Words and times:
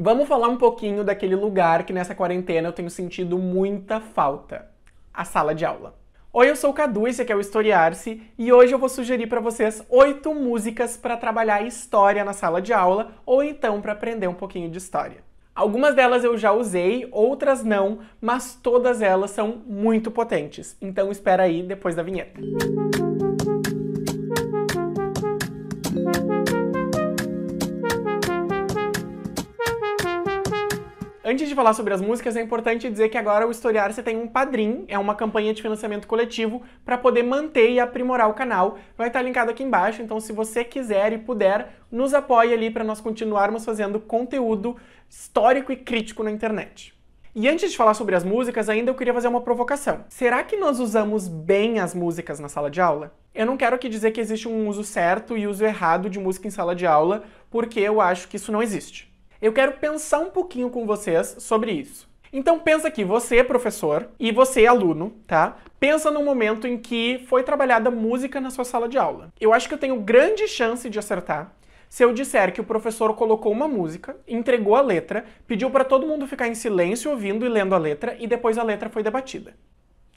Vamos 0.00 0.28
falar 0.28 0.46
um 0.46 0.56
pouquinho 0.56 1.02
daquele 1.02 1.34
lugar 1.34 1.82
que 1.82 1.92
nessa 1.92 2.14
quarentena 2.14 2.68
eu 2.68 2.72
tenho 2.72 2.88
sentido 2.88 3.36
muita 3.36 4.00
falta: 4.00 4.70
a 5.12 5.24
sala 5.24 5.52
de 5.52 5.64
aula. 5.64 5.98
Oi, 6.32 6.48
eu 6.48 6.54
sou 6.54 6.70
o 6.70 6.72
Cadu, 6.72 7.08
esse 7.08 7.20
aqui 7.20 7.32
é 7.32 7.34
o 7.34 7.40
Historiar-se 7.40 8.22
e 8.38 8.52
hoje 8.52 8.72
eu 8.72 8.78
vou 8.78 8.88
sugerir 8.88 9.26
para 9.26 9.40
vocês 9.40 9.82
oito 9.90 10.32
músicas 10.32 10.96
para 10.96 11.16
trabalhar 11.16 11.66
história 11.66 12.24
na 12.24 12.32
sala 12.32 12.62
de 12.62 12.72
aula 12.72 13.10
ou 13.26 13.42
então 13.42 13.80
para 13.80 13.90
aprender 13.90 14.28
um 14.28 14.34
pouquinho 14.34 14.70
de 14.70 14.78
história. 14.78 15.16
Algumas 15.52 15.96
delas 15.96 16.22
eu 16.22 16.38
já 16.38 16.52
usei, 16.52 17.08
outras 17.10 17.64
não, 17.64 17.98
mas 18.20 18.54
todas 18.54 19.02
elas 19.02 19.32
são 19.32 19.62
muito 19.66 20.12
potentes. 20.12 20.76
Então 20.80 21.10
espera 21.10 21.42
aí 21.42 21.60
depois 21.60 21.96
da 21.96 22.04
vinheta. 22.04 22.40
Antes 31.30 31.46
de 31.46 31.54
falar 31.54 31.74
sobre 31.74 31.92
as 31.92 32.00
músicas, 32.00 32.36
é 32.36 32.40
importante 32.40 32.88
dizer 32.88 33.10
que 33.10 33.18
agora 33.18 33.46
o 33.46 33.50
Historiar-se 33.50 34.02
tem 34.02 34.16
um 34.16 34.26
padrim, 34.26 34.86
é 34.88 34.98
uma 34.98 35.14
campanha 35.14 35.52
de 35.52 35.60
financiamento 35.60 36.08
coletivo 36.08 36.62
para 36.86 36.96
poder 36.96 37.22
manter 37.22 37.70
e 37.70 37.78
aprimorar 37.78 38.30
o 38.30 38.32
canal. 38.32 38.78
Vai 38.96 39.08
estar 39.08 39.20
linkado 39.20 39.50
aqui 39.50 39.62
embaixo, 39.62 40.00
então 40.00 40.18
se 40.20 40.32
você 40.32 40.64
quiser 40.64 41.12
e 41.12 41.18
puder, 41.18 41.68
nos 41.92 42.14
apoie 42.14 42.54
ali 42.54 42.70
para 42.70 42.82
nós 42.82 42.98
continuarmos 42.98 43.62
fazendo 43.62 44.00
conteúdo 44.00 44.74
histórico 45.06 45.70
e 45.70 45.76
crítico 45.76 46.22
na 46.22 46.30
internet. 46.30 46.94
E 47.34 47.46
antes 47.46 47.70
de 47.70 47.76
falar 47.76 47.92
sobre 47.92 48.14
as 48.14 48.24
músicas, 48.24 48.70
ainda 48.70 48.90
eu 48.90 48.94
queria 48.94 49.12
fazer 49.12 49.28
uma 49.28 49.42
provocação. 49.42 50.06
Será 50.08 50.42
que 50.42 50.56
nós 50.56 50.80
usamos 50.80 51.28
bem 51.28 51.78
as 51.78 51.94
músicas 51.94 52.40
na 52.40 52.48
sala 52.48 52.70
de 52.70 52.80
aula? 52.80 53.14
Eu 53.34 53.44
não 53.44 53.58
quero 53.58 53.76
aqui 53.76 53.90
dizer 53.90 54.12
que 54.12 54.20
existe 54.22 54.48
um 54.48 54.66
uso 54.66 54.82
certo 54.82 55.36
e 55.36 55.46
uso 55.46 55.62
errado 55.62 56.08
de 56.08 56.18
música 56.18 56.48
em 56.48 56.50
sala 56.50 56.74
de 56.74 56.86
aula, 56.86 57.24
porque 57.50 57.78
eu 57.80 58.00
acho 58.00 58.28
que 58.28 58.36
isso 58.36 58.50
não 58.50 58.62
existe 58.62 59.17
eu 59.40 59.52
quero 59.52 59.72
pensar 59.72 60.18
um 60.18 60.30
pouquinho 60.30 60.70
com 60.70 60.86
vocês 60.86 61.36
sobre 61.38 61.72
isso. 61.72 62.08
Então 62.32 62.58
pensa 62.58 62.88
aqui, 62.88 63.04
você 63.04 63.42
professor 63.42 64.08
e 64.18 64.30
você 64.30 64.66
aluno, 64.66 65.14
tá? 65.26 65.56
Pensa 65.80 66.10
no 66.10 66.22
momento 66.22 66.66
em 66.66 66.76
que 66.76 67.24
foi 67.28 67.42
trabalhada 67.42 67.90
música 67.90 68.40
na 68.40 68.50
sua 68.50 68.64
sala 68.64 68.88
de 68.88 68.98
aula. 68.98 69.32
Eu 69.40 69.52
acho 69.52 69.68
que 69.68 69.74
eu 69.74 69.78
tenho 69.78 70.00
grande 70.00 70.46
chance 70.46 70.90
de 70.90 70.98
acertar 70.98 71.54
se 71.88 72.04
eu 72.04 72.12
disser 72.12 72.52
que 72.52 72.60
o 72.60 72.64
professor 72.64 73.14
colocou 73.14 73.50
uma 73.50 73.66
música, 73.66 74.16
entregou 74.26 74.76
a 74.76 74.80
letra, 74.80 75.24
pediu 75.46 75.70
para 75.70 75.84
todo 75.84 76.06
mundo 76.06 76.26
ficar 76.26 76.46
em 76.46 76.54
silêncio 76.54 77.10
ouvindo 77.10 77.46
e 77.46 77.48
lendo 77.48 77.74
a 77.74 77.78
letra 77.78 78.16
e 78.18 78.26
depois 78.26 78.58
a 78.58 78.62
letra 78.62 78.90
foi 78.90 79.02
debatida. 79.02 79.54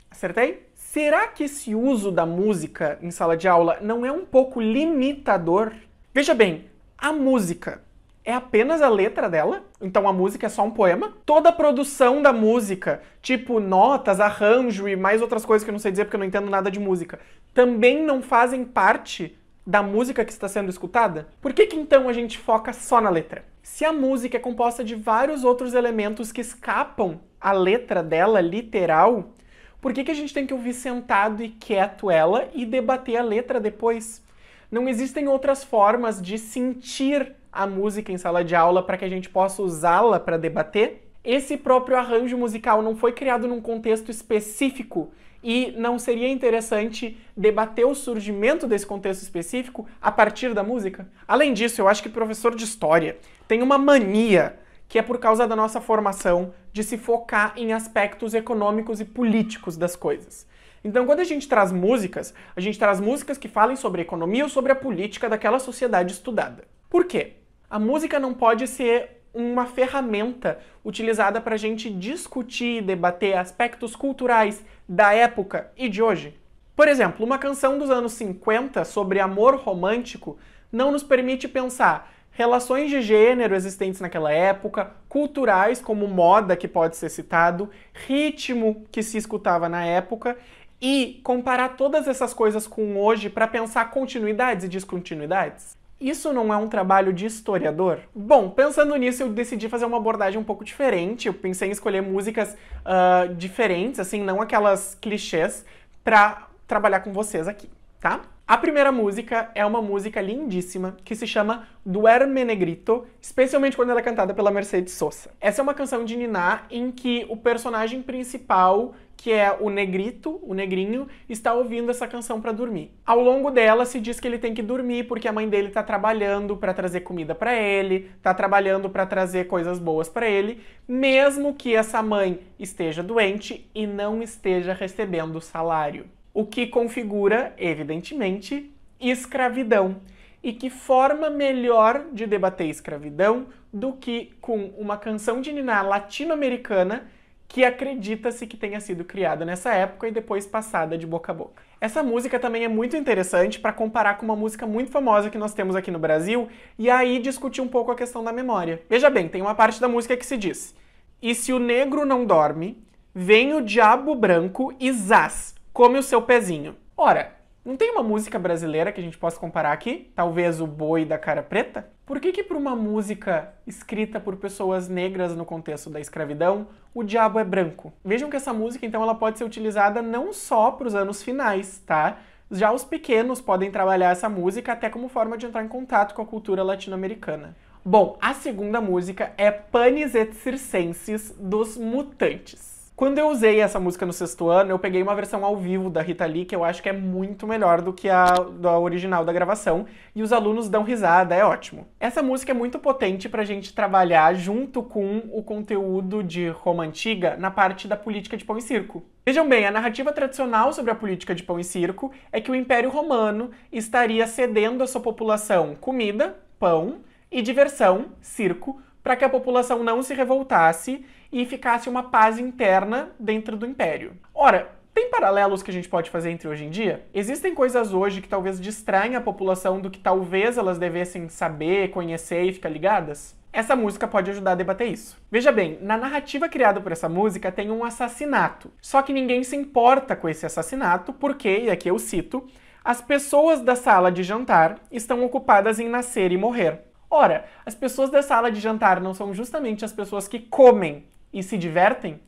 Acertei? 0.10 0.68
Será 0.76 1.28
que 1.28 1.46
esse 1.46 1.74
uso 1.74 2.12
da 2.12 2.26
música 2.26 3.00
em 3.02 3.12
sala 3.12 3.38
de 3.38 3.48
aula 3.48 3.80
não 3.82 4.06
é 4.06 4.12
um 4.12 4.26
pouco 4.26 4.60
limitador? 4.60 5.72
Veja 6.14 6.34
bem, 6.34 6.66
a 6.98 7.14
música 7.14 7.82
é 8.24 8.34
apenas 8.34 8.82
a 8.82 8.90
letra 8.90 9.30
dela, 9.30 9.64
então 9.82 10.08
a 10.08 10.14
música 10.14 10.46
é 10.46 10.50
só 10.50 10.64
um 10.64 10.72
poema. 10.72 11.14
Toda 11.26 11.50
a 11.50 11.54
produção 11.54 12.22
da 12.22 12.32
música, 12.32 13.02
tipo 13.22 13.60
notas, 13.60 14.20
arranjo 14.20 14.88
e 14.88 14.96
mais 14.96 15.22
outras 15.22 15.44
coisas 15.44 15.64
que 15.64 15.70
eu 15.70 15.74
não 15.74 15.80
sei 15.80 15.92
dizer 15.92 16.06
porque 16.06 16.16
eu 16.16 16.20
não 16.20 16.28
entendo 16.28 16.50
nada 16.50 16.70
de 16.70 16.80
música, 16.80 17.20
também 17.54 18.04
não 18.04 18.22
fazem 18.22 18.64
parte 18.64 19.38
da 19.66 19.82
música 19.82 20.26
que 20.26 20.32
está 20.32 20.48
sendo 20.48 20.70
escutada? 20.70 21.28
Por 21.42 21.54
que, 21.54 21.68
que 21.68 21.76
então 21.76 22.10
a 22.10 22.14
gente 22.14 22.38
foca 22.38 22.74
só 22.74 23.00
na 23.00 23.10
letra? 23.10 23.46
Se 23.62 23.86
a 23.86 23.94
música 23.94 24.38
é 24.38 24.40
composta 24.40 24.84
de 24.84 24.96
vários 24.96 25.44
outros 25.44 25.74
elementos 25.74 26.32
que 26.32 26.42
escapam 26.42 27.20
a 27.40 27.52
letra 27.52 28.04
dela 28.04 28.42
literal, 28.42 29.34
por 29.80 29.94
que, 29.94 30.04
que 30.04 30.12
a 30.12 30.16
gente 30.16 30.34
tem 30.34 30.46
que 30.46 30.54
ouvir 30.54 30.74
sentado 30.74 31.44
e 31.44 31.50
quieto 31.50 32.12
ela 32.12 32.50
e 32.54 32.66
debater 32.66 33.18
a 33.18 33.24
letra 33.24 33.60
depois? 33.60 34.24
Não 34.70 34.88
existem 34.88 35.28
outras 35.28 35.64
formas 35.64 36.22
de 36.22 36.38
sentir 36.38 37.36
a 37.52 37.68
música 37.68 38.12
em 38.12 38.18
sala 38.18 38.44
de 38.44 38.56
aula 38.56 38.84
para 38.84 38.98
que 38.98 39.06
a 39.06 39.10
gente 39.10 39.30
possa 39.30 39.62
usá-la 39.62 40.20
para 40.20 40.38
debater. 40.38 41.08
Esse 41.24 41.58
próprio 41.58 41.98
arranjo 41.98 42.38
musical 42.38 42.82
não 42.82 42.96
foi 42.96 43.12
criado 43.12 43.48
num 43.48 43.62
contexto 43.62 44.10
específico 44.10 45.12
e 45.44 45.74
não 45.78 45.98
seria 45.98 46.30
interessante 46.30 47.18
debater 47.36 47.86
o 47.86 47.96
surgimento 47.96 48.68
desse 48.68 48.86
contexto 48.86 49.24
específico 49.24 49.88
a 50.02 50.12
partir 50.12 50.54
da 50.54 50.64
música? 50.64 51.08
Além 51.28 51.54
disso, 51.54 51.82
eu 51.82 51.88
acho 51.88 52.04
que 52.04 52.10
professor 52.10 52.56
de 52.56 52.64
história 52.64 53.18
tem 53.48 53.62
uma 53.62 53.78
mania 53.78 54.58
que 54.88 55.00
é 55.00 55.02
por 55.02 55.20
causa 55.20 55.48
da 55.48 55.56
nossa 55.56 55.80
formação 55.80 56.54
de 56.74 56.84
se 56.84 56.98
focar 56.98 57.54
em 57.56 57.72
aspectos 57.72 58.34
econômicos 58.34 59.00
e 59.00 59.06
políticos 59.06 59.78
das 59.78 59.96
coisas. 59.96 60.46
Então, 60.84 61.06
quando 61.06 61.20
a 61.20 61.24
gente 61.24 61.48
traz 61.48 61.72
músicas, 61.72 62.34
a 62.56 62.60
gente 62.60 62.78
traz 62.78 63.00
músicas 63.00 63.38
que 63.38 63.48
falem 63.48 63.76
sobre 63.76 64.02
a 64.02 64.04
economia 64.04 64.44
ou 64.44 64.50
sobre 64.50 64.72
a 64.72 64.76
política 64.76 65.30
daquela 65.30 65.60
sociedade 65.60 66.14
estudada. 66.14 66.66
Por 66.90 67.06
quê? 67.06 67.36
A 67.72 67.80
música 67.80 68.20
não 68.20 68.34
pode 68.34 68.68
ser 68.68 69.22
uma 69.34 69.66
ferramenta 69.66 70.60
utilizada 70.84 71.40
para 71.40 71.56
a 71.56 71.58
gente 71.58 71.90
discutir 71.90 72.80
e 72.80 72.82
debater 72.82 73.38
aspectos 73.38 73.96
culturais 73.96 74.62
da 74.86 75.14
época 75.14 75.72
e 75.78 75.88
de 75.88 76.04
hoje. 76.04 76.38
Por 76.76 76.90
exemplo, 76.90 77.26
uma 77.26 77.38
canção 77.38 77.80
dos 77.80 77.90
anos 77.90 78.12
50 78.12 78.84
sobre 78.84 79.22
amor 79.22 79.56
romântico 79.56 80.38
não 80.70 80.92
nos 80.92 81.02
permite 81.02 81.48
pensar 81.48 82.12
relações 82.32 82.90
de 82.90 83.02
gênero 83.02 83.56
existentes 83.56 84.02
naquela 84.02 84.34
época, 84.34 84.92
culturais 85.08 85.80
como 85.80 86.10
moda 86.10 86.58
que 86.58 86.68
pode 86.68 86.98
ser 86.98 87.08
citado, 87.08 87.70
ritmo 87.94 88.86
que 88.92 89.02
se 89.02 89.18
escutava 89.18 89.70
na 89.70 89.86
época 89.86 90.38
e 90.82 91.22
comparar 91.24 91.78
todas 91.78 92.06
essas 92.06 92.34
coisas 92.34 92.68
com 92.68 93.00
hoje 93.00 93.30
para 93.30 93.48
pensar 93.48 93.92
continuidades 93.92 94.66
e 94.66 94.68
descontinuidades. 94.68 95.80
Isso 96.02 96.34
não 96.34 96.52
é 96.52 96.58
um 96.58 96.68
trabalho 96.68 97.14
de 97.14 97.28
historiador? 97.28 98.00
Bom, 98.16 98.50
pensando 98.50 98.96
nisso, 98.96 99.22
eu 99.22 99.30
decidi 99.30 99.70
fazer 99.70 99.86
uma 99.86 99.98
abordagem 99.98 100.40
um 100.40 100.44
pouco 100.44 100.66
diferente. 100.66 101.28
Eu 101.28 101.34
pensei 101.36 101.70
em 101.70 101.72
escolher 101.72 102.02
músicas 102.02 102.58
uh, 102.84 103.32
diferentes, 103.36 104.00
assim, 104.00 104.24
não 104.24 104.42
aquelas 104.42 104.98
clichês, 105.00 105.64
para 106.04 106.48
trabalhar 106.66 107.02
com 107.02 107.14
vocês 107.14 107.48
aqui, 107.48 107.70
tá? 108.00 108.22
A 108.52 108.58
primeira 108.58 108.92
música 108.92 109.50
é 109.56 109.66
uma 109.66 109.82
música 109.82 110.20
lindíssima 110.20 110.98
que 111.06 111.16
se 111.16 111.26
chama 111.26 111.70
Duerme 111.86 112.44
Negrito, 112.44 113.06
especialmente 113.22 113.78
quando 113.78 113.92
ela 113.92 114.02
é 114.02 114.04
cantada 114.04 114.34
pela 114.34 114.52
Mercedes 114.52 114.94
Sosa. 114.94 115.32
Essa 115.40 115.62
é 115.62 115.64
uma 115.64 115.74
canção 115.74 116.04
de 116.04 116.18
Niná 116.18 116.64
em 116.70 116.92
que 116.92 117.26
o 117.30 117.38
personagem 117.38 118.02
principal 118.02 118.94
que 119.16 119.32
é 119.32 119.56
o 119.58 119.70
negrito, 119.70 120.38
o 120.44 120.54
negrinho, 120.54 121.08
está 121.30 121.54
ouvindo 121.54 121.92
essa 121.92 122.06
canção 122.08 122.42
para 122.42 122.52
dormir. 122.52 122.92
Ao 123.06 123.22
longo 123.22 123.52
dela 123.52 123.86
se 123.86 124.02
diz 124.02 124.20
que 124.20 124.28
ele 124.28 124.38
tem 124.38 124.54
que 124.54 124.62
dormir 124.62 125.08
porque 125.08 125.30
a 125.30 125.32
mãe 125.32 125.48
dele 125.48 125.70
está 125.70 125.82
trabalhando 125.82 126.58
para 126.58 126.74
trazer 126.74 127.02
comida 127.02 127.34
para 127.34 127.56
ele, 127.56 128.12
está 128.18 128.34
trabalhando 128.34 128.90
para 128.90 129.06
trazer 129.06 129.48
coisas 129.48 129.80
boas 129.80 130.10
para 130.10 130.30
ele, 130.30 130.62
mesmo 130.86 131.54
que 131.54 131.74
essa 131.74 132.04
mãe 132.04 132.42
esteja 132.60 133.02
doente 133.02 133.70
e 133.74 133.88
não 133.88 134.22
esteja 134.22 134.74
recebendo 134.74 135.40
salário. 135.40 136.06
O 136.34 136.46
que 136.46 136.68
configura, 136.68 137.54
evidentemente, 137.58 138.72
escravidão. 139.00 139.98
E 140.44 140.54
que 140.54 140.70
forma 140.70 141.30
melhor 141.30 142.06
de 142.12 142.26
debater 142.26 142.68
escravidão 142.68 143.48
do 143.72 143.94
que 143.94 144.34
com 144.42 144.72
uma 144.78 144.98
canção 144.98 145.40
de 145.40 145.52
niná 145.52 145.82
latino-americana 145.82 147.08
que 147.48 147.66
acredita-se 147.66 148.48
que 148.48 148.56
tenha 148.56 148.80
sido 148.80 149.04
criada 149.04 149.44
nessa 149.44 149.74
época 149.74 150.08
e 150.08 150.12
depois 150.12 150.48
passada 150.48 150.98
de 150.98 151.06
boca 151.06 151.34
a 151.34 151.36
boca. 151.36 151.62
Essa 151.82 152.02
música 152.02 152.40
também 152.40 152.64
é 152.64 152.68
muito 152.70 152.96
interessante 152.96 153.60
para 153.60 153.74
comparar 153.74 154.18
com 154.18 154.24
uma 154.24 154.38
música 154.38 154.66
muito 154.66 154.90
famosa 154.90 155.30
que 155.30 155.38
nós 155.38 155.54
temos 155.54 155.76
aqui 155.76 155.92
no 155.92 156.00
Brasil 156.00 156.48
e 156.80 156.90
aí 156.90 157.20
discutir 157.20 157.60
um 157.60 157.68
pouco 157.68 157.92
a 157.92 157.96
questão 157.96 158.24
da 158.24 158.32
memória. 158.32 158.82
Veja 158.90 159.10
bem, 159.10 159.28
tem 159.28 159.42
uma 159.42 159.54
parte 159.54 159.82
da 159.82 159.90
música 159.90 160.16
que 160.16 160.26
se 160.26 160.38
diz: 160.38 160.74
E 161.22 161.36
se 161.36 161.52
o 161.52 161.60
negro 161.60 162.06
não 162.06 162.26
dorme, 162.26 162.82
vem 163.14 163.54
o 163.54 163.62
diabo 163.62 164.16
branco 164.16 164.74
e 164.80 164.90
zaz, 164.94 165.51
come 165.74 165.98
o 165.98 166.04
seu 166.04 166.22
pezinho. 166.22 166.76
Ora, 166.98 167.34
não 167.64 167.78
tem 167.78 167.92
uma 167.92 168.04
música 168.04 168.40
brasileira 168.40 168.92
que 168.92 169.00
a 169.00 169.04
gente 169.04 169.18
possa 169.18 169.40
comparar 169.40 169.72
aqui? 169.72 170.12
Talvez 170.16 170.60
o 170.60 170.68
boi 170.68 171.06
da 171.06 171.18
cara 171.18 171.44
preta? 171.44 171.90
Por 172.06 172.20
que 172.20 172.32
que 172.32 172.44
para 172.44 172.58
uma 172.58 172.76
música 172.76 173.54
escrita 173.66 174.20
por 174.20 174.36
pessoas 174.36 174.90
negras 174.90 175.36
no 175.36 175.46
contexto 175.46 175.90
da 175.90 176.00
escravidão, 176.00 176.68
o 176.94 177.04
diabo 177.04 177.40
é 177.40 177.44
branco? 177.44 177.94
Vejam 178.04 178.30
que 178.30 178.36
essa 178.36 178.52
música 178.52 178.86
então 178.86 179.02
ela 179.02 179.16
pode 179.16 179.38
ser 179.38 179.44
utilizada 179.44 180.02
não 180.02 180.34
só 180.34 180.72
para 180.72 180.88
os 180.88 180.96
anos 180.96 181.24
finais, 181.24 181.82
tá? 181.86 182.18
Já 182.50 182.72
os 182.72 182.84
pequenos 182.84 183.40
podem 183.40 183.72
trabalhar 183.72 184.12
essa 184.12 184.28
música 184.28 184.74
até 184.74 184.90
como 184.90 185.08
forma 185.08 185.38
de 185.38 185.46
entrar 185.46 185.64
em 185.64 185.70
contato 185.70 186.14
com 186.14 186.22
a 186.22 186.26
cultura 186.26 186.64
latino-americana. 186.64 187.56
Bom, 187.86 188.18
a 188.20 188.34
segunda 188.34 188.82
música 188.82 189.34
é 189.38 189.50
Panis 189.50 190.16
et 190.16 190.34
Circenses 190.34 191.34
dos 191.40 191.78
Mutantes. 191.78 192.71
Quando 192.96 193.18
eu 193.18 193.30
usei 193.30 193.60
essa 193.60 193.80
música 193.80 194.06
no 194.06 194.14
sexto 194.14 194.48
ano, 194.48 194.70
eu 194.70 194.78
peguei 194.78 195.02
uma 195.02 195.16
versão 195.16 195.44
ao 195.44 195.58
vivo 195.58 195.90
da 195.90 196.02
Rita 196.04 196.26
Lee, 196.26 196.46
que 196.46 196.56
eu 196.56 196.64
acho 196.64 196.84
que 196.84 196.90
é 196.90 196.94
muito 196.94 197.48
melhor 197.48 197.82
do 197.82 197.92
que 197.92 198.08
a, 198.08 198.26
da 198.60 198.78
original 198.78 199.26
da 199.26 199.34
gravação, 199.34 199.88
e 200.16 200.22
os 200.22 200.32
alunos 200.32 200.70
dão 200.70 200.84
risada, 200.84 201.34
é 201.34 201.44
ótimo. 201.44 201.88
Essa 202.00 202.22
música 202.22 202.52
é 202.52 202.54
muito 202.54 202.78
potente 202.78 203.28
pra 203.28 203.44
gente 203.44 203.74
trabalhar 203.74 204.36
junto 204.36 204.84
com 204.84 205.24
o 205.32 205.42
conteúdo 205.42 206.22
de 206.22 206.50
Roma 206.50 206.84
Antiga 206.84 207.36
na 207.38 207.50
parte 207.50 207.88
da 207.88 207.98
política 207.98 208.38
de 208.38 208.46
pão 208.46 208.58
e 208.58 208.62
circo. 208.62 209.04
Vejam 209.26 209.50
bem, 209.50 209.66
a 209.66 209.72
narrativa 209.72 210.14
tradicional 210.14 210.72
sobre 210.72 210.92
a 210.92 210.96
política 210.96 211.34
de 211.34 211.42
pão 211.42 211.60
e 211.60 211.64
circo 211.64 212.12
é 212.32 212.40
que 212.40 212.52
o 212.52 212.56
Império 212.56 212.92
Romano 212.92 213.50
estaria 213.72 214.28
cedendo 214.28 214.84
à 214.84 214.88
sua 214.88 215.02
população 215.02 215.76
comida, 215.76 216.38
pão, 216.60 217.00
e 217.32 217.42
diversão, 217.42 218.08
circo, 218.22 218.82
para 219.02 219.16
que 219.16 219.26
a 219.26 219.30
população 219.30 219.84
não 219.84 220.04
se 220.04 220.14
revoltasse 220.14 221.04
e 221.32 221.46
ficasse 221.46 221.90
uma 221.90 222.04
paz 222.04 222.38
interna 222.38 223.12
dentro 223.20 223.56
do 223.56 223.66
império. 223.66 224.14
Ora, 224.34 224.72
tem 224.94 225.10
paralelos 225.10 225.64
que 225.64 225.72
a 225.72 225.74
gente 225.74 225.88
pode 225.88 226.10
fazer 226.10 226.32
entre 226.32 226.48
hoje 226.48 226.66
em 226.66 226.70
dia? 226.70 227.06
Existem 227.14 227.56
coisas 227.56 227.94
hoje 227.94 228.22
que 228.22 228.28
talvez 228.28 228.60
distraem 228.60 229.16
a 229.16 229.22
população 229.22 229.80
do 229.80 229.90
que 229.90 230.00
talvez 230.00 230.58
elas 230.58 230.78
devessem 230.78 231.30
saber, 231.30 231.92
conhecer 231.92 232.44
e 232.44 232.54
ficar 232.54 232.70
ligadas? 232.70 233.40
Essa 233.54 233.76
música 233.76 234.08
pode 234.08 234.32
ajudar 234.32 234.54
a 234.54 234.56
debater 234.56 234.88
isso. 234.88 235.18
Veja 235.30 235.52
bem, 235.52 235.78
na 235.82 235.98
narrativa 235.98 236.48
criada 236.48 236.80
por 236.80 236.92
essa 236.92 237.10
música 237.10 237.52
tem 237.52 237.70
um 237.70 237.84
assassinato. 237.84 238.72
Só 238.82 239.02
que 239.02 239.12
ninguém 239.12 239.44
se 239.44 239.56
importa 239.56 240.16
com 240.16 240.28
esse 240.28 240.46
assassinato 240.46 241.12
porque, 241.12 241.60
e 241.60 241.70
aqui 241.70 241.90
eu 241.90 242.00
cito, 242.00 242.46
as 242.84 243.02
pessoas 243.02 243.62
da 243.62 243.76
sala 243.76 244.12
de 244.12 244.24
jantar 244.24 244.80
estão 244.92 245.24
ocupadas 245.24 245.80
em 245.80 245.88
nascer 245.88 246.32
e 246.32 246.38
morrer. 246.38 246.82
Ora, 247.10 247.46
as 247.66 247.76
pessoas 247.76 248.10
da 248.10 248.22
sala 248.22 248.50
de 248.50 248.62
jantar 248.62 249.02
não 249.02 249.14
são 249.14 249.34
justamente 249.34 249.84
as 249.84 249.92
pessoas 249.92 250.30
que 250.30 250.40
comem 250.40 251.06
e 251.34 251.42
se 251.44 251.58
divertem? 251.58 252.20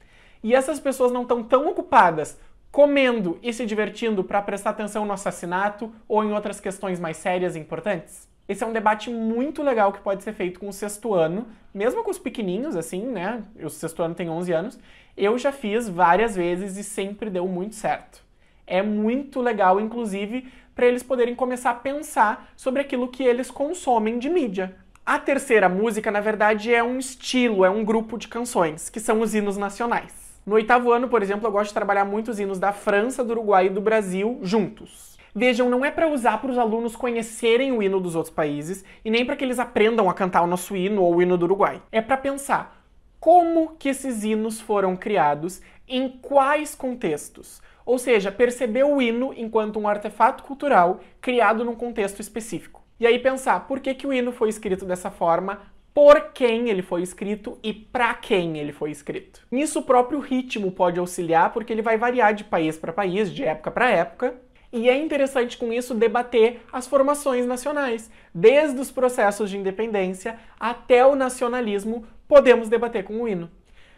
E 0.43 0.53
essas 0.53 0.79
pessoas 0.79 1.11
não 1.11 1.21
estão 1.23 1.43
tão 1.43 1.67
ocupadas 1.69 2.37
comendo 2.71 3.37
e 3.43 3.53
se 3.53 3.65
divertindo 3.65 4.23
para 4.23 4.41
prestar 4.41 4.71
atenção 4.71 5.05
no 5.05 5.13
assassinato 5.13 5.93
ou 6.07 6.23
em 6.23 6.33
outras 6.33 6.59
questões 6.59 6.99
mais 6.99 7.17
sérias 7.17 7.55
e 7.55 7.59
importantes? 7.59 8.27
Esse 8.47 8.63
é 8.63 8.67
um 8.67 8.73
debate 8.73 9.09
muito 9.09 9.63
legal 9.63 9.93
que 9.93 10.01
pode 10.01 10.21
ser 10.21 10.33
feito 10.33 10.59
com 10.59 10.67
o 10.67 10.73
sexto 10.73 11.13
ano, 11.13 11.47
mesmo 11.73 12.03
com 12.03 12.11
os 12.11 12.19
pequenininhos, 12.19 12.75
assim, 12.75 13.05
né? 13.05 13.43
O 13.61 13.69
sexto 13.69 14.03
ano 14.03 14.15
tem 14.15 14.29
11 14.29 14.51
anos. 14.51 14.79
Eu 15.15 15.37
já 15.37 15.51
fiz 15.51 15.87
várias 15.87 16.35
vezes 16.35 16.75
e 16.75 16.83
sempre 16.83 17.29
deu 17.29 17.47
muito 17.47 17.75
certo. 17.75 18.21
É 18.67 18.81
muito 18.81 19.39
legal, 19.39 19.79
inclusive, 19.79 20.51
para 20.75 20.85
eles 20.85 21.03
poderem 21.03 21.35
começar 21.35 21.71
a 21.71 21.75
pensar 21.75 22.51
sobre 22.55 22.81
aquilo 22.81 23.07
que 23.07 23.23
eles 23.23 23.49
consomem 23.49 24.19
de 24.19 24.29
mídia. 24.29 24.75
A 25.05 25.19
terceira 25.19 25.67
música, 25.67 26.09
na 26.09 26.21
verdade, 26.21 26.73
é 26.73 26.81
um 26.81 26.97
estilo, 26.97 27.65
é 27.65 27.69
um 27.69 27.83
grupo 27.83 28.17
de 28.17 28.29
canções, 28.29 28.89
que 28.89 29.01
são 29.01 29.19
os 29.19 29.35
hinos 29.35 29.57
nacionais. 29.57 30.13
No 30.45 30.55
oitavo 30.55 30.93
ano, 30.93 31.09
por 31.09 31.21
exemplo, 31.21 31.45
eu 31.45 31.51
gosto 31.51 31.71
de 31.71 31.73
trabalhar 31.73 32.05
muitos 32.05 32.39
hinos 32.39 32.57
da 32.57 32.71
França, 32.71 33.21
do 33.21 33.31
Uruguai 33.31 33.65
e 33.65 33.69
do 33.69 33.81
Brasil 33.81 34.39
juntos. 34.41 35.17
Vejam, 35.35 35.69
não 35.69 35.83
é 35.83 35.91
para 35.91 36.07
usar 36.07 36.39
para 36.39 36.51
os 36.51 36.57
alunos 36.57 36.95
conhecerem 36.95 37.73
o 37.73 37.83
hino 37.83 37.99
dos 37.99 38.15
outros 38.15 38.33
países 38.33 38.85
e 39.03 39.11
nem 39.11 39.25
para 39.25 39.35
que 39.35 39.43
eles 39.43 39.59
aprendam 39.59 40.09
a 40.09 40.13
cantar 40.13 40.41
o 40.41 40.47
nosso 40.47 40.73
hino 40.73 41.01
ou 41.01 41.15
o 41.15 41.21
hino 41.21 41.37
do 41.37 41.43
Uruguai. 41.43 41.81
É 41.91 42.01
para 42.01 42.15
pensar 42.15 42.81
como 43.19 43.75
que 43.77 43.89
esses 43.89 44.23
hinos 44.23 44.61
foram 44.61 44.95
criados, 44.95 45.61
em 45.85 46.07
quais 46.07 46.75
contextos. 46.75 47.61
Ou 47.85 47.99
seja, 47.99 48.31
perceber 48.31 48.85
o 48.85 49.01
hino 49.01 49.33
enquanto 49.35 49.77
um 49.81 49.87
artefato 49.87 50.43
cultural 50.43 51.01
criado 51.19 51.65
num 51.65 51.75
contexto 51.75 52.21
específico. 52.21 52.82
E 53.03 53.05
aí 53.05 53.19
pensar 53.19 53.67
por 53.67 53.81
que, 53.81 53.93
que 53.93 54.07
o 54.07 54.13
hino 54.13 54.31
foi 54.31 54.47
escrito 54.47 54.85
dessa 54.85 55.11
forma, 55.11 55.59
por 55.93 56.31
quem 56.31 56.69
ele 56.69 56.81
foi 56.81 57.01
escrito 57.01 57.59
e 57.61 57.73
para 57.73 58.13
quem 58.13 58.57
ele 58.57 58.71
foi 58.71 58.91
escrito. 58.91 59.45
Nisso 59.51 59.79
o 59.79 59.83
próprio 59.83 60.21
ritmo 60.21 60.71
pode 60.71 61.01
auxiliar, 61.01 61.51
porque 61.51 61.73
ele 61.73 61.81
vai 61.81 61.97
variar 61.97 62.33
de 62.33 62.45
país 62.45 62.77
para 62.77 62.93
país, 62.93 63.29
de 63.29 63.43
época 63.43 63.71
para 63.71 63.91
época, 63.91 64.35
e 64.71 64.87
é 64.87 64.97
interessante 64.97 65.57
com 65.57 65.73
isso 65.73 65.93
debater 65.93 66.61
as 66.71 66.87
formações 66.87 67.45
nacionais. 67.45 68.09
Desde 68.33 68.79
os 68.79 68.89
processos 68.89 69.49
de 69.49 69.57
independência 69.57 70.39
até 70.57 71.05
o 71.05 71.13
nacionalismo, 71.13 72.05
podemos 72.25 72.69
debater 72.69 73.03
com 73.03 73.21
o 73.21 73.27
hino. 73.27 73.51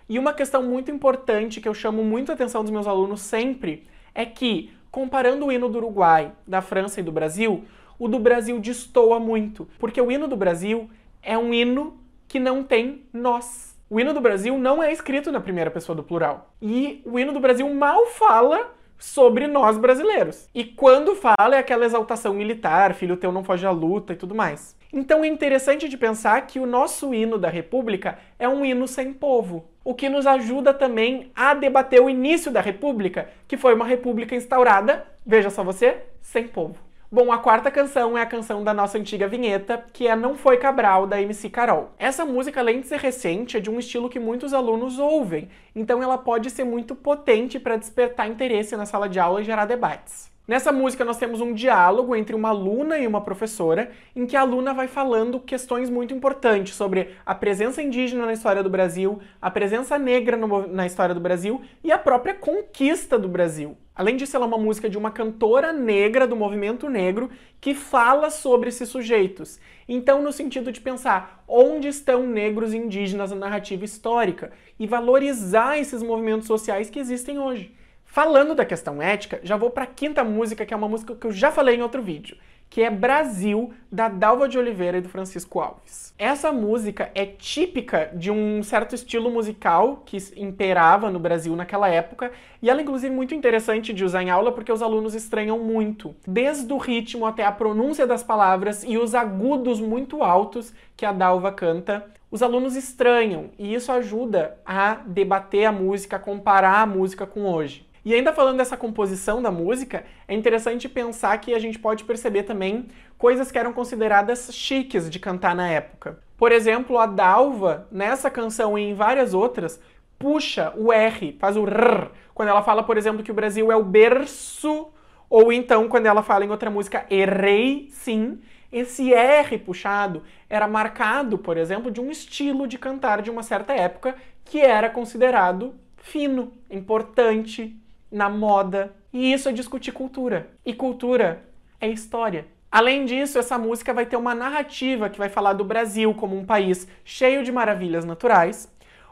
E 0.09 0.17
uma 0.17 0.33
questão 0.33 0.63
muito 0.63 0.89
importante 0.89 1.61
que 1.61 1.69
eu 1.69 1.75
chamo 1.75 2.03
muito 2.03 2.31
a 2.31 2.33
atenção 2.33 2.63
dos 2.63 2.71
meus 2.71 2.87
alunos 2.87 3.21
sempre 3.21 3.85
é 4.15 4.25
que, 4.25 4.73
comparando 4.89 5.45
o 5.45 5.51
hino 5.51 5.69
do 5.69 5.77
Uruguai, 5.77 6.31
da 6.47 6.63
França 6.63 6.99
e 6.99 7.03
do 7.03 7.11
Brasil, 7.11 7.65
o 7.97 8.07
do 8.07 8.19
Brasil 8.19 8.59
destoa 8.59 9.19
muito, 9.19 9.67
porque 9.79 10.01
o 10.01 10.11
hino 10.11 10.27
do 10.27 10.35
Brasil 10.35 10.89
é 11.21 11.37
um 11.37 11.53
hino 11.53 11.97
que 12.27 12.39
não 12.39 12.63
tem 12.63 13.03
nós. 13.13 13.75
O 13.89 13.99
hino 13.99 14.13
do 14.13 14.21
Brasil 14.21 14.57
não 14.57 14.81
é 14.81 14.91
escrito 14.91 15.31
na 15.31 15.39
primeira 15.39 15.69
pessoa 15.69 15.95
do 15.95 16.03
plural. 16.03 16.53
E 16.61 17.01
o 17.05 17.19
hino 17.19 17.31
do 17.31 17.39
Brasil 17.39 17.71
mal 17.73 18.07
fala 18.07 18.73
sobre 18.97 19.47
nós 19.47 19.77
brasileiros. 19.77 20.47
E 20.53 20.63
quando 20.63 21.15
fala 21.15 21.55
é 21.55 21.59
aquela 21.59 21.85
exaltação 21.85 22.33
militar, 22.33 22.93
filho 22.93 23.17
teu 23.17 23.31
não 23.31 23.43
foge 23.43 23.65
à 23.65 23.71
luta 23.71 24.13
e 24.13 24.15
tudo 24.15 24.33
mais. 24.33 24.75
Então 24.91 25.23
é 25.23 25.27
interessante 25.27 25.89
de 25.89 25.97
pensar 25.97 26.47
que 26.47 26.59
o 26.59 26.65
nosso 26.65 27.13
hino 27.13 27.37
da 27.37 27.49
República 27.49 28.17
é 28.39 28.47
um 28.47 28.63
hino 28.63 28.87
sem 28.87 29.13
povo, 29.13 29.65
o 29.83 29.93
que 29.93 30.09
nos 30.09 30.25
ajuda 30.25 30.73
também 30.73 31.31
a 31.35 31.53
debater 31.53 32.01
o 32.01 32.09
início 32.09 32.51
da 32.51 32.61
República, 32.61 33.29
que 33.47 33.57
foi 33.57 33.75
uma 33.75 33.85
república 33.85 34.35
instaurada, 34.35 35.05
veja 35.25 35.49
só 35.49 35.63
você, 35.63 35.97
sem 36.21 36.47
povo. 36.47 36.84
Bom, 37.11 37.31
a 37.31 37.37
quarta 37.37 37.69
canção 37.69 38.17
é 38.17 38.21
a 38.23 38.25
canção 38.25 38.63
da 38.63 38.73
nossa 38.73 38.97
antiga 38.97 39.27
vinheta, 39.27 39.85
que 39.93 40.07
é 40.07 40.15
Não 40.15 40.35
Foi 40.35 40.57
Cabral, 40.57 41.05
da 41.05 41.21
MC 41.21 41.51
Carol. 41.51 41.91
Essa 41.99 42.25
música, 42.25 42.59
além 42.59 42.81
de 42.81 42.87
ser 42.87 42.99
recente, 42.99 43.57
é 43.57 43.59
de 43.59 43.69
um 43.69 43.77
estilo 43.77 44.09
que 44.09 44.19
muitos 44.19 44.55
alunos 44.55 44.97
ouvem, 44.97 45.47
então 45.75 46.01
ela 46.01 46.17
pode 46.17 46.49
ser 46.49 46.63
muito 46.63 46.95
potente 46.95 47.59
para 47.59 47.77
despertar 47.77 48.27
interesse 48.27 48.75
na 48.75 48.87
sala 48.87 49.07
de 49.07 49.19
aula 49.19 49.41
e 49.41 49.43
gerar 49.43 49.65
debates. 49.65 50.34
Nessa 50.47 50.71
música 50.71 51.03
nós 51.03 51.17
temos 51.17 51.41
um 51.41 51.53
diálogo 51.53 52.15
entre 52.15 52.35
uma 52.35 52.49
aluna 52.49 52.99
e 52.99 53.07
uma 53.07 53.19
professora, 53.19 53.89
em 54.15 54.27
que 54.27 54.37
a 54.37 54.41
aluna 54.41 54.75
vai 54.75 54.87
falando 54.87 55.39
questões 55.39 55.89
muito 55.89 56.13
importantes 56.13 56.75
sobre 56.75 57.15
a 57.25 57.33
presença 57.33 57.81
indígena 57.81 58.27
na 58.27 58.33
história 58.33 58.61
do 58.61 58.69
Brasil, 58.69 59.19
a 59.41 59.49
presença 59.49 59.97
negra 59.97 60.37
no, 60.37 60.67
na 60.67 60.85
história 60.85 61.15
do 61.15 61.21
Brasil 61.21 61.63
e 61.83 61.91
a 61.91 61.97
própria 61.97 62.35
conquista 62.35 63.17
do 63.17 63.27
Brasil. 63.27 63.75
Além 63.95 64.17
disso, 64.17 64.35
ela 64.35 64.45
é 64.45 64.47
uma 64.47 64.57
música 64.59 64.87
de 64.87 64.99
uma 64.99 65.09
cantora 65.09 65.73
negra 65.73 66.27
do 66.27 66.35
movimento 66.35 66.87
negro 66.89 67.31
que 67.59 67.73
fala 67.73 68.29
sobre 68.29 68.69
esses 68.69 68.87
sujeitos. 68.87 69.59
Então, 69.87 70.21
no 70.21 70.31
sentido 70.31 70.71
de 70.71 70.79
pensar 70.79 71.43
onde 71.47 71.87
estão 71.87 72.27
negros 72.27 72.71
e 72.71 72.77
indígenas 72.77 73.31
na 73.31 73.37
narrativa 73.37 73.83
histórica 73.83 74.51
e 74.77 74.85
valorizar 74.85 75.79
esses 75.79 76.03
movimentos 76.03 76.45
sociais 76.45 76.87
que 76.87 76.99
existem 76.99 77.39
hoje. 77.39 77.73
Falando 78.15 78.55
da 78.55 78.63
questão 78.63 79.01
ética, 79.01 79.41
já 79.43 79.57
vou 79.57 79.69
para 79.69 79.83
a 79.83 79.87
quinta 79.87 80.23
música, 80.23 80.65
que 80.65 80.73
é 80.73 80.77
uma 80.77 80.87
música 80.87 81.13
que 81.13 81.27
eu 81.27 81.33
já 81.33 81.51
falei 81.51 81.75
em 81.75 81.81
outro 81.81 82.01
vídeo, 82.01 82.37
que 82.69 82.81
é 82.81 82.89
Brasil, 82.89 83.73
da 83.91 84.07
Dalva 84.07 84.47
de 84.47 84.57
Oliveira 84.57 84.99
e 84.99 85.01
do 85.01 85.09
Francisco 85.09 85.59
Alves. 85.59 86.13
Essa 86.17 86.49
música 86.49 87.11
é 87.13 87.25
típica 87.25 88.09
de 88.13 88.31
um 88.31 88.63
certo 88.63 88.95
estilo 88.95 89.29
musical 89.29 90.01
que 90.05 90.17
imperava 90.37 91.11
no 91.11 91.19
Brasil 91.19 91.57
naquela 91.57 91.89
época, 91.89 92.31
e 92.61 92.69
ela 92.69 92.79
é 92.79 92.83
inclusive 92.83 93.13
muito 93.13 93.35
interessante 93.35 93.91
de 93.91 94.05
usar 94.05 94.23
em 94.23 94.29
aula 94.29 94.53
porque 94.53 94.71
os 94.71 94.81
alunos 94.81 95.13
estranham 95.13 95.59
muito, 95.59 96.15
desde 96.25 96.71
o 96.71 96.77
ritmo 96.77 97.25
até 97.25 97.43
a 97.43 97.51
pronúncia 97.51 98.07
das 98.07 98.23
palavras 98.23 98.85
e 98.87 98.97
os 98.97 99.13
agudos 99.13 99.81
muito 99.81 100.23
altos 100.23 100.73
que 100.95 101.05
a 101.05 101.11
Dalva 101.11 101.51
canta. 101.51 102.09
Os 102.31 102.41
alunos 102.41 102.77
estranham, 102.77 103.49
e 103.59 103.73
isso 103.73 103.91
ajuda 103.91 104.57
a 104.65 105.01
debater 105.05 105.65
a 105.65 105.71
música, 105.73 106.15
a 106.15 106.19
comparar 106.19 106.79
a 106.79 106.85
música 106.85 107.27
com 107.27 107.41
hoje. 107.41 107.85
E 108.05 108.13
ainda 108.13 108.31
falando 108.31 108.57
dessa 108.57 108.77
composição 108.77 109.41
da 109.41 109.49
música, 109.49 110.05
é 110.27 110.35
interessante 110.35 110.87
pensar 110.87 111.35
que 111.39 111.55
a 111.55 111.59
gente 111.59 111.79
pode 111.79 112.03
perceber 112.03 112.43
também 112.43 112.85
coisas 113.17 113.51
que 113.51 113.57
eram 113.57 113.73
consideradas 113.73 114.53
chiques 114.53 115.09
de 115.09 115.17
cantar 115.17 115.55
na 115.55 115.67
época. 115.67 116.19
Por 116.37 116.51
exemplo, 116.51 116.99
a 116.99 117.07
Dalva, 117.07 117.87
nessa 117.91 118.29
canção 118.29 118.77
e 118.77 118.83
em 118.83 118.93
várias 118.93 119.33
outras, 119.33 119.81
puxa 120.19 120.71
o 120.77 120.93
R, 120.93 121.35
faz 121.39 121.57
o 121.57 121.65
R, 121.65 122.11
quando 122.35 122.49
ela 122.49 122.61
fala, 122.61 122.83
por 122.83 122.95
exemplo, 122.95 123.23
que 123.23 123.31
o 123.31 123.35
Brasil 123.35 123.71
é 123.71 123.75
o 123.75 123.83
berço, 123.83 124.89
ou 125.27 125.51
então 125.51 125.89
quando 125.89 126.05
ela 126.05 126.21
fala 126.21 126.45
em 126.45 126.51
outra 126.51 126.69
música, 126.69 127.07
errei 127.09 127.89
sim, 127.91 128.39
esse 128.71 129.11
R 129.15 129.57
puxado 129.57 130.21
era 130.47 130.67
marcado, 130.67 131.39
por 131.39 131.57
exemplo, 131.57 131.89
de 131.89 131.99
um 131.99 132.11
estilo 132.11 132.67
de 132.67 132.77
cantar 132.77 133.23
de 133.23 133.31
uma 133.31 133.41
certa 133.41 133.73
época 133.73 134.15
que 134.43 134.61
era 134.61 134.91
considerado 134.91 135.73
fino, 135.97 136.53
importante, 136.69 137.75
na 138.11 138.29
moda. 138.29 138.93
E 139.11 139.31
isso 139.33 139.49
é 139.49 139.51
discutir 139.51 139.91
cultura. 139.91 140.49
E 140.65 140.73
cultura 140.73 141.43
é 141.79 141.87
história. 141.87 142.47
Além 142.71 143.05
disso, 143.05 143.39
essa 143.39 143.57
música 143.57 143.93
vai 143.93 144.05
ter 144.05 144.17
uma 144.17 144.35
narrativa 144.35 145.09
que 145.09 145.17
vai 145.17 145.29
falar 145.29 145.53
do 145.53 145.63
Brasil 145.63 146.13
como 146.13 146.37
um 146.37 146.45
país 146.45 146.87
cheio 147.05 147.43
de 147.43 147.51
maravilhas 147.51 148.03
naturais, 148.03 148.69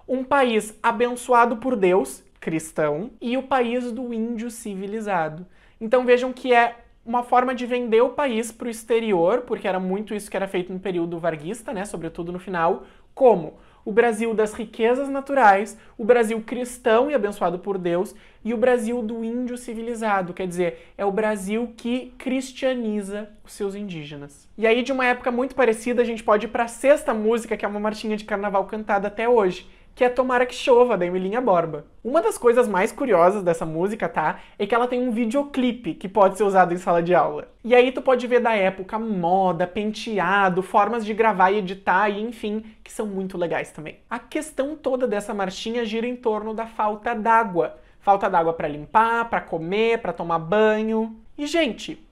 um 0.08 0.24
país 0.24 0.78
abençoado 0.84 1.58
por 1.58 1.78
Deus, 1.78 2.24
cristão, 2.42 3.12
e 3.22 3.38
o 3.38 3.44
país 3.44 3.90
do 3.92 4.14
índio 4.14 4.52
civilizado. 4.52 5.46
Então 5.80 6.04
vejam 6.06 6.34
que 6.34 6.54
é 6.54 6.76
uma 7.06 7.24
forma 7.24 7.56
de 7.56 7.66
vender 7.66 8.02
o 8.02 8.10
país 8.10 8.52
para 8.52 8.68
o 8.68 8.70
exterior, 8.70 9.42
porque 9.42 9.68
era 9.68 9.80
muito 9.80 10.14
isso 10.14 10.30
que 10.30 10.38
era 10.38 10.48
feito 10.48 10.72
no 10.74 10.80
período 10.80 11.20
varguista, 11.20 11.74
né, 11.74 11.86
sobretudo 11.86 12.32
no 12.32 12.40
final, 12.40 12.84
como 13.14 13.54
o 13.86 13.92
Brasil 13.92 14.34
das 14.34 14.54
riquezas 14.54 15.10
naturais, 15.10 15.78
o 15.98 16.06
Brasil 16.06 16.42
cristão 16.42 17.10
e 17.10 17.13
abençoado 17.13 17.60
por 17.60 17.78
Deus, 17.78 18.16
e 18.44 18.54
o 18.54 18.58
Brasil 18.58 19.02
do 19.02 19.24
índio 19.24 19.58
civilizado, 19.58 20.34
quer 20.34 20.46
dizer, 20.46 20.92
é 20.98 21.06
o 21.06 21.12
Brasil 21.12 21.74
que 21.78 22.13
cristianiza 22.18 23.30
os 23.44 23.54
seus 23.54 23.74
indígenas. 23.74 24.50
E 24.58 24.68
aí, 24.68 24.84
de 24.84 24.92
uma 24.92 25.06
época 25.06 25.32
muito 25.32 25.56
parecida, 25.56 26.02
a 26.02 26.06
gente 26.06 26.24
pode 26.24 26.46
ir 26.46 26.50
para 26.50 26.66
a 26.66 26.68
sexta 26.68 27.13
música, 27.13 27.56
que 27.56 27.66
é 27.66 27.68
uma 27.68 27.80
marchinha 27.80 28.18
de 28.18 28.25
carnaval 28.25 28.66
cantada 28.66 29.08
até 29.08 29.28
hoje, 29.30 29.68
que 29.96 30.04
é 30.04 30.10
Tomara 30.10 30.46
que 30.46 30.56
Chova, 30.56 30.98
da 30.98 31.06
Emilinha 31.06 31.40
Borba. 31.40 31.86
Uma 32.04 32.22
das 32.22 32.38
coisas 32.38 32.68
mais 32.68 32.92
curiosas 32.92 33.44
dessa 33.44 33.66
música, 33.66 34.10
tá? 34.10 34.40
É 34.58 34.66
que 34.66 34.74
ela 34.74 34.88
tem 34.88 35.00
um 35.00 35.12
videoclipe 35.12 35.94
que 35.94 36.10
pode 36.10 36.38
ser 36.38 36.44
usado 36.44 36.74
em 36.74 36.78
sala 36.78 37.02
de 37.02 37.14
aula. 37.14 37.48
E 37.64 37.76
aí 37.76 37.92
tu 37.92 38.02
pode 38.02 38.26
ver 38.28 38.40
da 38.40 38.56
época 38.56 38.98
moda, 38.98 39.68
penteado, 39.68 40.64
formas 40.64 41.06
de 41.06 41.14
gravar 41.14 41.52
e 41.52 41.60
editar 41.60 42.10
e 42.10 42.22
enfim, 42.22 42.64
que 42.84 42.92
são 42.92 43.06
muito 43.06 43.38
legais 43.38 43.72
também. 43.72 44.00
A 44.10 44.20
questão 44.20 44.76
toda 44.76 45.08
dessa 45.08 45.34
marchinha 45.34 45.86
gira 45.86 46.08
em 46.08 46.16
torno 46.16 46.54
da 46.54 46.66
falta 46.66 47.14
d'água. 47.14 47.78
Falta 48.00 48.30
d'água 48.30 48.54
para 48.54 48.68
limpar, 48.68 49.30
para 49.30 49.40
comer, 49.40 50.00
para 50.00 50.12
tomar 50.12 50.40
banho. 50.40 51.16
E 51.38 51.48
gente, 51.48 52.06